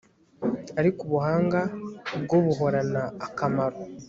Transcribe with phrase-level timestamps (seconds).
[0.79, 1.61] ariko ubuhanga
[2.21, 3.79] bwo buhorana akamaro